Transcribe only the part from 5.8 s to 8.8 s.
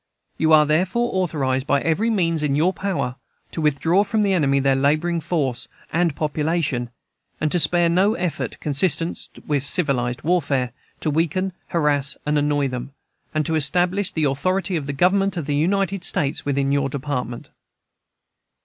and population, and to spare no effort,